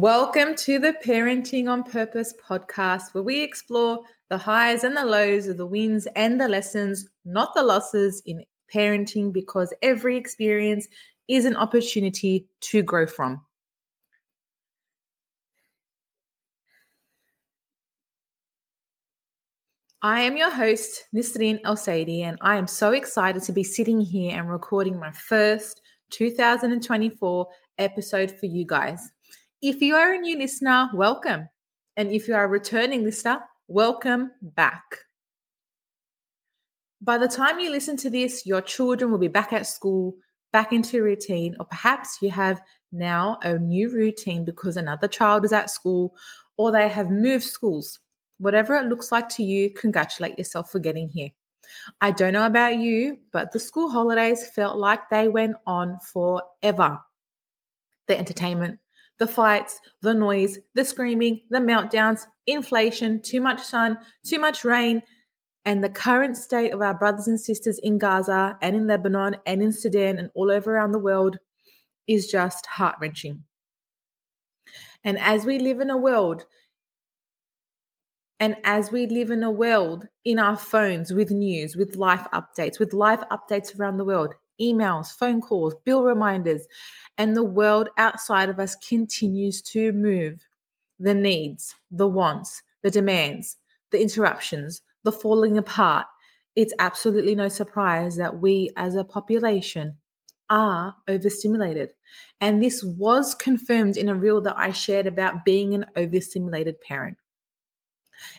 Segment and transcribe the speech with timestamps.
[0.00, 5.46] Welcome to the Parenting on Purpose podcast, where we explore the highs and the lows
[5.46, 8.42] of the wins and the lessons, not the losses in
[8.74, 10.88] parenting, because every experience
[11.28, 13.42] is an opportunity to grow from.
[20.00, 24.00] I am your host, Nisreen El Saidi, and I am so excited to be sitting
[24.00, 29.10] here and recording my first 2024 episode for you guys.
[29.62, 31.46] If you are a new listener, welcome.
[31.94, 34.82] And if you are a returning listener, welcome back.
[37.02, 40.14] By the time you listen to this, your children will be back at school,
[40.50, 45.52] back into routine, or perhaps you have now a new routine because another child is
[45.52, 46.14] at school
[46.56, 47.98] or they have moved schools.
[48.38, 51.28] Whatever it looks like to you, congratulate yourself for getting here.
[52.00, 56.98] I don't know about you, but the school holidays felt like they went on forever.
[58.08, 58.79] The entertainment,
[59.20, 65.02] the fights, the noise, the screaming, the meltdowns, inflation, too much sun, too much rain,
[65.66, 69.62] and the current state of our brothers and sisters in Gaza and in Lebanon and
[69.62, 71.36] in Sudan and all over around the world
[72.08, 73.44] is just heart wrenching.
[75.04, 76.46] And as we live in a world,
[78.40, 82.78] and as we live in a world in our phones with news, with life updates,
[82.78, 86.66] with life updates around the world, emails, phone calls, bill reminders,
[87.18, 90.40] and the world outside of us continues to move.
[90.98, 93.56] The needs, the wants, the demands,
[93.90, 96.06] the interruptions, the falling apart.
[96.56, 99.96] It's absolutely no surprise that we as a population
[100.50, 101.90] are overstimulated.
[102.40, 107.16] And this was confirmed in a reel that I shared about being an overstimulated parent.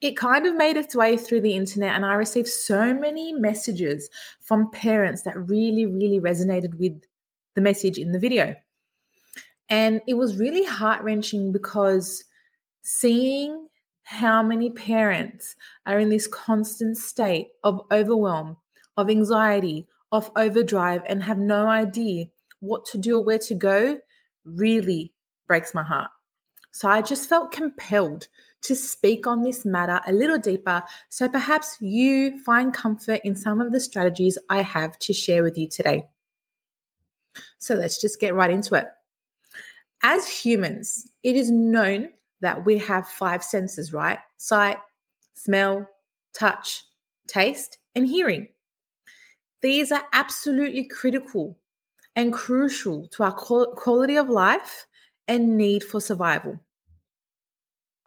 [0.00, 4.08] It kind of made its way through the internet, and I received so many messages
[4.40, 7.00] from parents that really, really resonated with
[7.54, 8.54] the message in the video.
[9.68, 12.24] And it was really heart wrenching because
[12.82, 13.66] seeing
[14.04, 18.56] how many parents are in this constant state of overwhelm,
[18.96, 22.26] of anxiety, of overdrive, and have no idea
[22.60, 23.98] what to do or where to go
[24.44, 25.12] really
[25.48, 26.10] breaks my heart.
[26.70, 28.28] So I just felt compelled
[28.66, 33.60] to speak on this matter a little deeper so perhaps you find comfort in some
[33.60, 36.06] of the strategies I have to share with you today.
[37.58, 38.86] So let's just get right into it.
[40.02, 42.10] As humans, it is known
[42.40, 44.18] that we have five senses, right?
[44.36, 44.78] Sight,
[45.34, 45.88] smell,
[46.34, 46.84] touch,
[47.26, 48.48] taste, and hearing.
[49.62, 51.58] These are absolutely critical
[52.14, 54.86] and crucial to our quality of life
[55.28, 56.60] and need for survival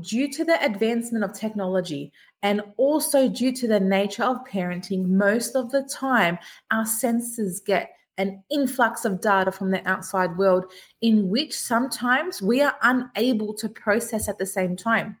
[0.00, 5.54] due to the advancement of technology and also due to the nature of parenting, most
[5.54, 6.38] of the time
[6.70, 10.66] our senses get an influx of data from the outside world
[11.00, 15.18] in which sometimes we are unable to process at the same time.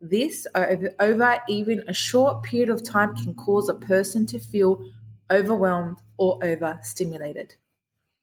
[0.00, 4.82] This, over, even a short period of time, can cause a person to feel
[5.30, 7.54] overwhelmed or overstimulated.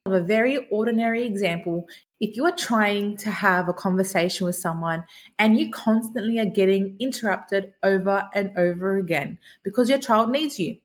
[0.07, 1.87] A very ordinary example
[2.19, 5.03] if you are trying to have a conversation with someone
[5.37, 10.77] and you constantly are getting interrupted over and over again because your child needs you,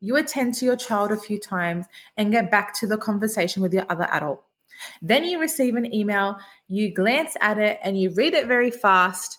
[0.00, 1.86] you attend to your child a few times
[2.16, 4.42] and get back to the conversation with your other adult.
[5.02, 9.38] Then you receive an email, you glance at it and you read it very fast,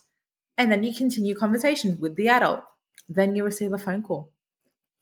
[0.57, 2.62] and then you continue conversation with the adult.
[3.09, 4.31] Then you receive a phone call,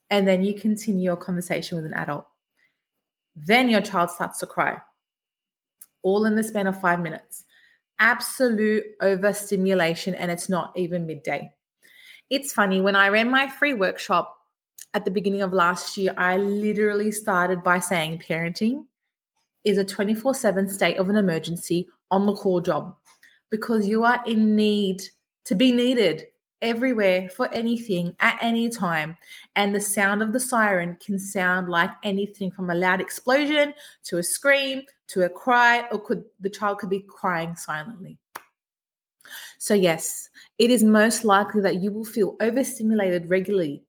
[0.10, 2.26] and then you continue your conversation with an adult.
[3.36, 4.80] Then your child starts to cry
[6.02, 7.46] all in the span of five minutes.
[8.00, 11.52] Absolute overstimulation, and it's not even midday.
[12.30, 14.36] It's funny, when I ran my free workshop
[14.94, 18.86] at the beginning of last year, I literally started by saying parenting
[19.64, 22.96] is a 24 7 state of an emergency on the call job
[23.52, 25.02] because you are in need
[25.46, 26.26] to be needed
[26.62, 29.18] everywhere for anything at any time.
[29.56, 33.74] And the sound of the siren can sound like anything from a loud explosion
[34.06, 38.18] to a scream to a cry, or could the child could be crying silently.
[39.58, 43.84] So, yes, it is most likely that you will feel overstimulated regularly.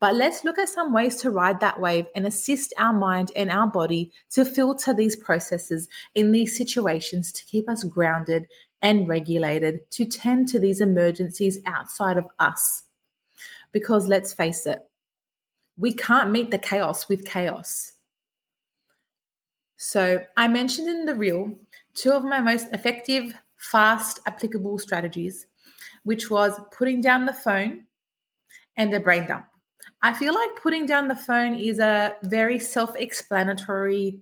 [0.00, 3.50] But let's look at some ways to ride that wave and assist our mind and
[3.50, 8.46] our body to filter these processes in these situations to keep us grounded
[8.82, 12.82] and regulated to tend to these emergencies outside of us.
[13.70, 14.80] Because let's face it,
[15.76, 17.91] we can't meet the chaos with chaos.
[19.84, 21.52] So, I mentioned in the reel
[21.94, 25.48] two of my most effective, fast, applicable strategies,
[26.04, 27.82] which was putting down the phone
[28.76, 29.46] and a brain dump.
[30.00, 34.20] I feel like putting down the phone is a very self explanatory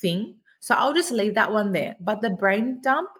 [0.00, 0.36] thing.
[0.60, 1.96] So I'll just leave that one there.
[2.00, 3.10] But the brain dump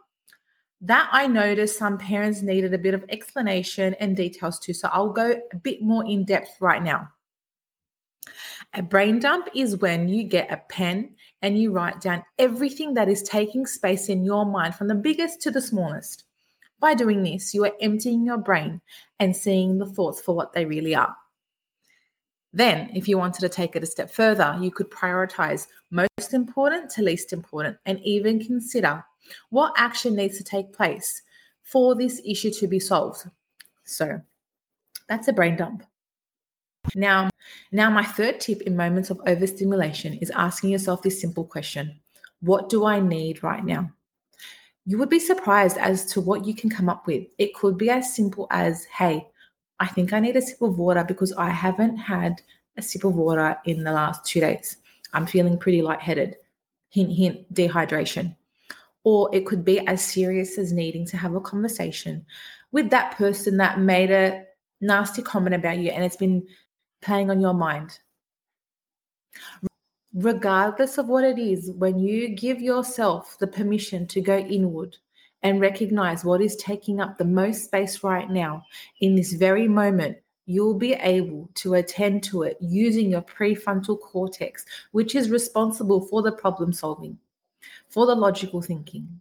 [0.80, 4.72] That I noticed some parents needed a bit of explanation and details too.
[4.72, 7.10] So I'll go a bit more in depth right now.
[8.72, 11.14] A brain dump is when you get a pen
[11.44, 15.42] and you write down everything that is taking space in your mind from the biggest
[15.42, 16.24] to the smallest.
[16.80, 18.80] By doing this, you are emptying your brain
[19.20, 21.14] and seeing the thoughts for what they really are.
[22.54, 26.90] Then, if you wanted to take it a step further, you could prioritize most important
[26.92, 29.04] to least important and even consider
[29.50, 31.20] what action needs to take place
[31.62, 33.28] for this issue to be solved.
[33.84, 34.18] So,
[35.10, 35.84] that's a brain dump.
[36.94, 37.30] Now,
[37.72, 41.98] now my third tip in moments of overstimulation is asking yourself this simple question.
[42.40, 43.90] What do I need right now?
[44.86, 47.26] You would be surprised as to what you can come up with.
[47.38, 49.26] It could be as simple as, hey,
[49.80, 52.42] I think I need a sip of water because I haven't had
[52.76, 54.76] a sip of water in the last two days.
[55.12, 56.36] I'm feeling pretty lightheaded.
[56.90, 58.36] Hint, hint, dehydration.
[59.04, 62.24] Or it could be as serious as needing to have a conversation
[62.72, 64.44] with that person that made a
[64.80, 66.46] nasty comment about you and it's been
[67.04, 67.98] playing on your mind.
[70.14, 74.96] Regardless of what it is, when you give yourself the permission to go inward
[75.42, 78.64] and recognize what is taking up the most space right now
[79.00, 80.16] in this very moment,
[80.46, 86.22] you'll be able to attend to it using your prefrontal cortex, which is responsible for
[86.22, 87.18] the problem solving,
[87.88, 89.20] for the logical thinking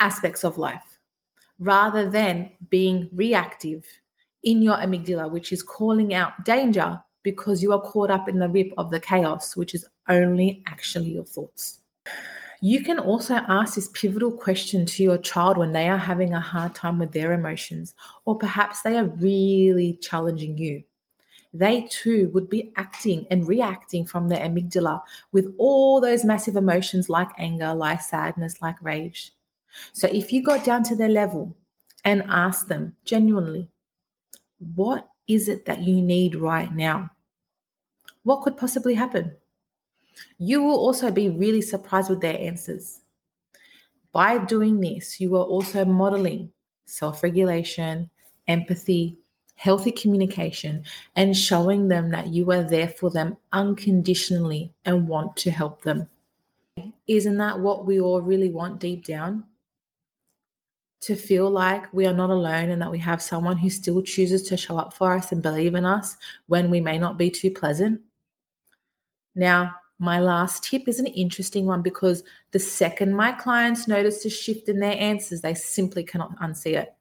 [0.00, 0.98] aspects of life,
[1.58, 3.84] rather than being reactive
[4.42, 8.48] in your amygdala, which is calling out danger because you are caught up in the
[8.48, 11.80] rip of the chaos, which is only actually your thoughts.
[12.62, 16.40] You can also ask this pivotal question to your child when they are having a
[16.40, 17.94] hard time with their emotions,
[18.26, 20.82] or perhaps they are really challenging you.
[21.52, 25.00] They too would be acting and reacting from their amygdala
[25.32, 29.32] with all those massive emotions like anger, like sadness, like rage.
[29.92, 31.56] So if you got down to their level
[32.04, 33.68] and ask them genuinely,
[34.60, 37.10] what is it that you need right now?
[38.22, 39.34] What could possibly happen?
[40.38, 43.00] You will also be really surprised with their answers.
[44.12, 46.52] By doing this, you are also modeling
[46.84, 48.10] self regulation,
[48.48, 49.16] empathy,
[49.54, 50.84] healthy communication,
[51.16, 56.08] and showing them that you are there for them unconditionally and want to help them.
[57.06, 59.44] Isn't that what we all really want deep down?
[61.00, 64.42] To feel like we are not alone and that we have someone who still chooses
[64.42, 66.16] to show up for us and believe in us
[66.46, 68.00] when we may not be too pleasant.
[69.34, 74.30] Now, my last tip is an interesting one because the second my clients notice a
[74.30, 76.94] shift in their answers, they simply cannot unsee it.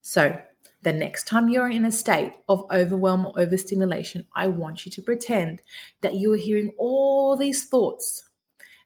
[0.00, 0.40] So,
[0.82, 5.02] the next time you're in a state of overwhelm or overstimulation, I want you to
[5.02, 5.60] pretend
[6.02, 8.24] that you are hearing all these thoughts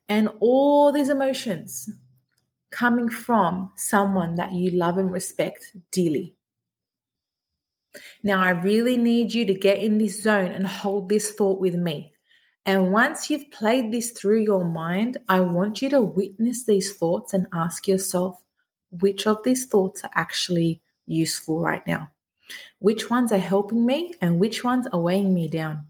[0.08, 1.90] and all these emotions
[2.72, 6.34] coming from someone that you love and respect dearly.
[8.22, 11.74] Now, I really need you to get in this zone and hold this thought with
[11.74, 12.12] me.
[12.64, 17.34] And once you've played this through your mind, I want you to witness these thoughts
[17.34, 18.40] and ask yourself
[19.00, 22.10] which of these thoughts are actually useful right now.
[22.78, 25.86] Which ones are helping me and which ones are weighing me down?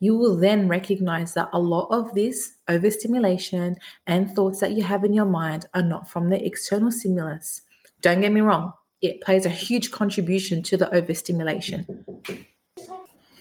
[0.00, 3.76] You will then recognize that a lot of this overstimulation
[4.06, 7.62] and thoughts that you have in your mind are not from the external stimulus.
[8.02, 12.04] Don't get me wrong, it plays a huge contribution to the overstimulation.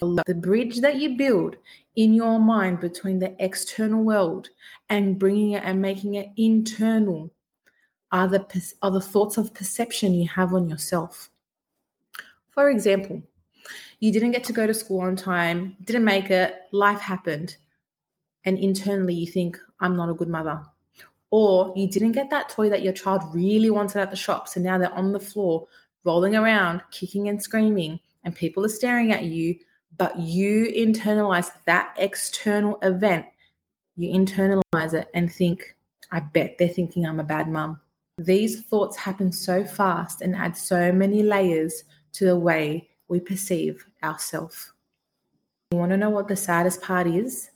[0.02, 1.56] The bridge that you build
[1.96, 4.50] in your mind between the external world
[4.90, 7.32] and bringing it and making it internal
[8.12, 11.30] are the, are the thoughts of perception you have on yourself.
[12.52, 13.24] For example,
[14.00, 17.58] you didn't get to go to school on time, didn't make it, life happened.
[18.44, 20.62] And internally, you think, I'm not a good mother.
[21.32, 24.48] Or you didn't get that toy that your child really wanted at the shop.
[24.48, 25.68] So now they're on the floor,
[26.04, 29.56] rolling around, kicking and screaming, and people are staring at you.
[29.98, 33.26] But you internalize that external event.
[33.96, 35.76] You internalize it and think,
[36.12, 37.80] I bet they're thinking I'm a bad mum.
[38.18, 43.86] These thoughts happen so fast and add so many layers to the way we perceive
[44.04, 44.74] ourselves.
[45.72, 47.50] You want to know what the saddest part is?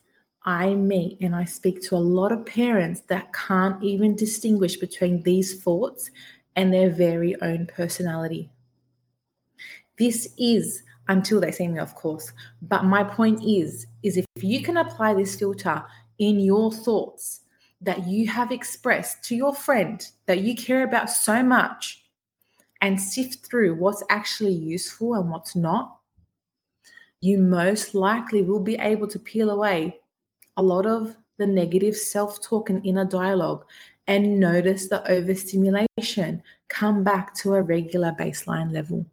[0.43, 5.23] I meet and I speak to a lot of parents that can't even distinguish between
[5.23, 6.09] these thoughts
[6.55, 8.49] and their very own personality.
[9.97, 12.31] This is until they see me, of course.
[12.61, 15.83] But my point is, is if you can apply this filter
[16.19, 17.41] in your thoughts
[17.81, 22.03] that you have expressed to your friend that you care about so much,
[22.81, 25.97] and sift through what's actually useful and what's not,
[27.21, 29.99] you most likely will be able to peel away
[30.57, 33.65] a lot of the negative self talk and inner dialogue
[34.07, 36.41] and notice the overstimulation.
[36.67, 39.05] Come back to a regular baseline level.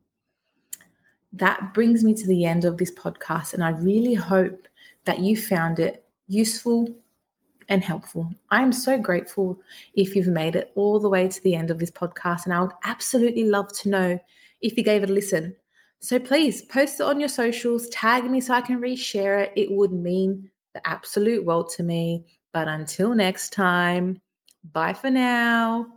[1.33, 4.67] That brings me to the end of this podcast, and I really hope
[5.05, 6.89] that you found it useful
[7.69, 8.31] and helpful.
[8.51, 9.59] I'm so grateful
[9.95, 12.61] if you've made it all the way to the end of this podcast, and I
[12.61, 14.19] would absolutely love to know
[14.61, 15.55] if you gave it a listen.
[16.01, 19.53] So please post it on your socials, tag me so I can reshare it.
[19.57, 22.25] It would mean the absolute world to me.
[22.53, 24.21] But until next time,
[24.73, 25.96] bye for now.